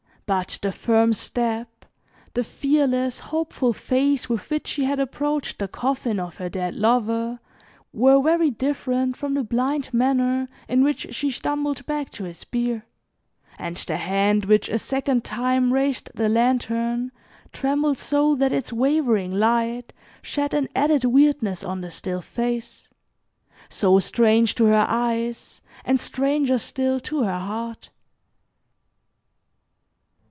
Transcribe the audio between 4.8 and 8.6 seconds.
had approached the coffin of her dead lover were very